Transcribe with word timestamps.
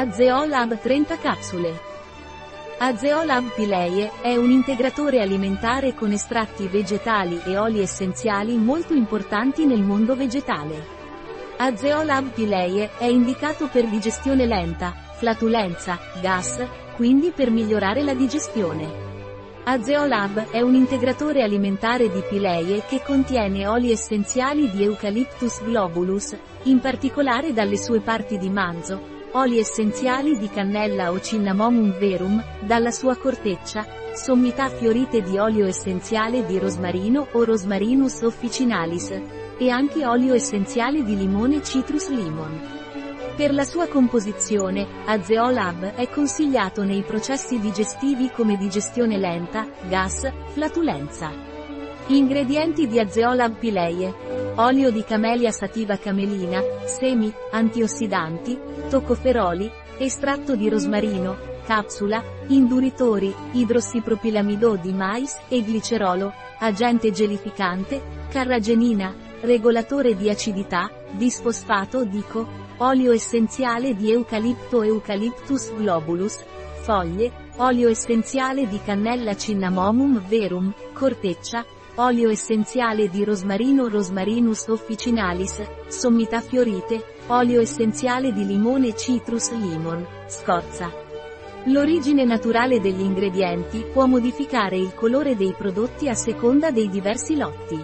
Azeolab 0.00 0.78
30 0.80 1.18
capsule. 1.18 1.76
Azeolab 2.78 3.52
Pileie 3.52 4.12
è 4.22 4.36
un 4.36 4.52
integratore 4.52 5.20
alimentare 5.20 5.92
con 5.92 6.12
estratti 6.12 6.68
vegetali 6.68 7.40
e 7.44 7.58
oli 7.58 7.80
essenziali 7.80 8.56
molto 8.58 8.94
importanti 8.94 9.66
nel 9.66 9.82
mondo 9.82 10.14
vegetale. 10.14 10.86
Azeolab 11.56 12.28
Pileie 12.28 12.90
è 12.96 13.06
indicato 13.06 13.66
per 13.66 13.88
digestione 13.88 14.46
lenta, 14.46 14.94
flatulenza, 15.16 15.98
gas, 16.22 16.64
quindi 16.94 17.32
per 17.32 17.50
migliorare 17.50 18.04
la 18.04 18.14
digestione. 18.14 19.06
Azeolab 19.64 20.50
è 20.50 20.60
un 20.60 20.76
integratore 20.76 21.42
alimentare 21.42 22.08
di 22.08 22.22
pileie 22.28 22.84
che 22.86 23.02
contiene 23.04 23.66
oli 23.66 23.90
essenziali 23.90 24.70
di 24.70 24.84
Eucalyptus 24.84 25.60
globulus, 25.64 26.36
in 26.64 26.78
particolare 26.78 27.52
dalle 27.52 27.76
sue 27.76 27.98
parti 27.98 28.38
di 28.38 28.48
manzo, 28.48 29.17
oli 29.38 29.58
essenziali 29.58 30.36
di 30.36 30.48
cannella 30.48 31.12
o 31.12 31.20
Cinnamomum 31.20 31.96
verum, 31.96 32.42
dalla 32.60 32.90
sua 32.90 33.16
corteccia, 33.16 33.86
sommità 34.12 34.68
fiorite 34.68 35.22
di 35.22 35.38
olio 35.38 35.66
essenziale 35.66 36.44
di 36.44 36.58
rosmarino 36.58 37.28
o 37.32 37.44
Rosmarinus 37.44 38.22
officinalis, 38.22 39.20
e 39.56 39.70
anche 39.70 40.04
olio 40.04 40.34
essenziale 40.34 41.04
di 41.04 41.16
limone 41.16 41.62
Citrus 41.62 42.08
limon. 42.08 42.76
Per 43.36 43.54
la 43.54 43.62
sua 43.62 43.86
composizione, 43.86 44.84
Azeolab 45.04 45.94
è 45.94 46.08
consigliato 46.08 46.82
nei 46.82 47.02
processi 47.02 47.60
digestivi 47.60 48.30
come 48.30 48.56
digestione 48.56 49.16
lenta, 49.16 49.68
gas, 49.88 50.28
flatulenza. 50.48 51.30
Ingredienti 52.08 52.88
di 52.88 52.98
Azeolab 52.98 53.56
pileie. 53.56 54.27
Olio 54.60 54.90
di 54.90 55.04
camelia 55.04 55.52
sativa 55.52 55.96
camelina, 55.98 56.60
semi, 56.84 57.32
antiossidanti, 57.52 58.58
toccoferoli, 58.90 59.70
estratto 59.98 60.56
di 60.56 60.68
rosmarino, 60.68 61.36
capsula, 61.64 62.20
induritori, 62.48 63.32
idrossipropilamido 63.52 64.74
di 64.74 64.92
mais 64.92 65.38
e 65.48 65.60
glicerolo, 65.60 66.32
agente 66.58 67.12
gelificante, 67.12 68.02
carragenina, 68.30 69.14
regolatore 69.42 70.16
di 70.16 70.28
acidità, 70.28 70.90
disfosfato 71.12 72.02
dico, 72.02 72.44
olio 72.78 73.12
essenziale 73.12 73.94
di 73.94 74.10
eucalipto 74.10 74.82
Eucalyptus 74.82 75.72
globulus, 75.72 76.36
foglie, 76.82 77.30
olio 77.58 77.88
essenziale 77.88 78.66
di 78.66 78.80
cannella 78.84 79.36
Cinnamomum 79.36 80.20
verum, 80.26 80.74
corteccia, 80.92 81.64
olio 82.00 82.30
essenziale 82.30 83.08
di 83.08 83.24
rosmarino 83.24 83.88
Rosmarinus 83.88 84.68
officinalis, 84.68 85.60
sommità 85.88 86.40
fiorite, 86.40 87.04
olio 87.26 87.60
essenziale 87.60 88.32
di 88.32 88.46
limone 88.46 88.94
Citrus 88.94 89.50
limon, 89.50 90.06
scorza. 90.28 90.92
L'origine 91.64 92.24
naturale 92.24 92.80
degli 92.80 93.00
ingredienti 93.00 93.84
può 93.92 94.06
modificare 94.06 94.76
il 94.76 94.94
colore 94.94 95.34
dei 95.34 95.52
prodotti 95.58 96.08
a 96.08 96.14
seconda 96.14 96.70
dei 96.70 96.88
diversi 96.88 97.36
lotti. 97.36 97.78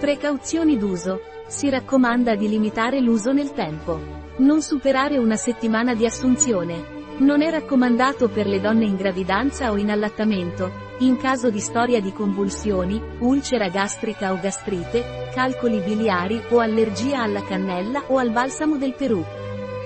Precauzioni 0.00 0.76
d'uso. 0.76 1.20
Si 1.46 1.70
raccomanda 1.70 2.34
di 2.34 2.48
limitare 2.48 3.00
l'uso 3.00 3.32
nel 3.32 3.52
tempo. 3.52 3.98
Non 4.38 4.60
superare 4.62 5.16
una 5.16 5.36
settimana 5.36 5.94
di 5.94 6.04
assunzione. 6.04 6.96
Non 7.18 7.40
è 7.40 7.50
raccomandato 7.50 8.28
per 8.28 8.46
le 8.46 8.60
donne 8.60 8.84
in 8.84 8.96
gravidanza 8.96 9.70
o 9.70 9.76
in 9.76 9.90
allattamento, 9.90 10.87
in 11.00 11.16
caso 11.16 11.50
di 11.50 11.60
storia 11.60 12.00
di 12.00 12.12
convulsioni, 12.12 13.00
ulcera 13.20 13.68
gastrica 13.68 14.32
o 14.32 14.40
gastrite, 14.40 15.30
calcoli 15.32 15.78
biliari 15.80 16.42
o 16.48 16.58
allergia 16.58 17.22
alla 17.22 17.42
cannella 17.44 18.02
o 18.08 18.18
al 18.18 18.30
balsamo 18.30 18.76
del 18.76 18.94
Perù. 18.94 19.24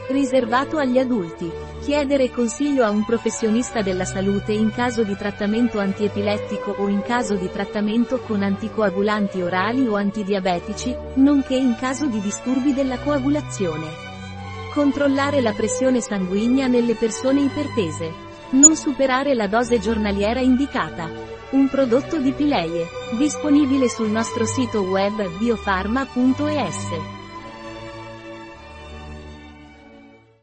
Riservato 0.09 0.79
agli 0.79 0.99
adulti. 0.99 1.51
Chiedere 1.83 2.31
consiglio 2.31 2.85
a 2.85 2.91
un 2.91 3.05
professionista 3.05 3.83
della 3.83 4.05
salute 4.05 4.53
in 4.53 4.71
caso 4.71 5.03
di 5.03 5.17
trattamento 5.17 5.81
antiepilettico 5.81 6.77
o 6.79 6.89
in 6.89 7.03
caso 7.03 7.35
di 7.35 7.51
trattamento 7.51 8.21
con 8.21 8.43
anticoagulanti 8.43 9.43
orali 9.43 9.87
o 9.87 9.97
antidiabetici, 9.97 10.97
nonché 11.15 11.57
in 11.57 11.75
caso 11.79 12.07
di 12.07 12.21
disturbi 12.21 12.73
della 12.73 12.99
coagulazione. 12.99 13.87
Controllare 14.73 15.43
la 15.43 15.53
pressione 15.53 16.01
sanguigna 16.01 16.69
nelle 16.69 16.95
persone 16.95 17.43
ipertese. 17.43 18.31
Non 18.53 18.77
superare 18.77 19.35
la 19.35 19.47
dose 19.47 19.79
giornaliera 19.79 20.41
indicata. 20.41 21.09
Un 21.53 21.69
prodotto 21.71 22.19
di 22.19 22.33
Pileie, 22.33 22.87
disponibile 23.17 23.89
sul 23.89 24.11
nostro 24.11 24.45
sito 24.45 24.83
web 24.83 25.39
biofarma.es. 25.39 27.22